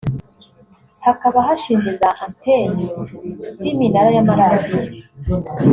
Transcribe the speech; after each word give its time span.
hakaba 1.05 1.37
hashinze 1.47 1.91
za 2.01 2.09
anteni 2.25 2.83
z’iminara 3.59 4.09
y’amaradiyo 4.15 4.79